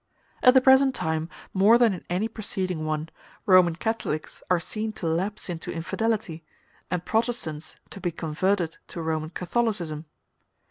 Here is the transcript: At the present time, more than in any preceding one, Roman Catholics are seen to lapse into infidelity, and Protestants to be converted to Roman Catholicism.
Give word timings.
At 0.41 0.55
the 0.55 0.61
present 0.61 0.95
time, 0.95 1.29
more 1.53 1.77
than 1.77 1.93
in 1.93 2.03
any 2.09 2.27
preceding 2.27 2.87
one, 2.87 3.09
Roman 3.45 3.75
Catholics 3.75 4.41
are 4.49 4.59
seen 4.59 4.93
to 4.93 5.05
lapse 5.05 5.47
into 5.47 5.71
infidelity, 5.71 6.43
and 6.89 7.05
Protestants 7.05 7.75
to 7.91 8.01
be 8.01 8.09
converted 8.09 8.79
to 8.87 9.01
Roman 9.03 9.29
Catholicism. 9.29 10.05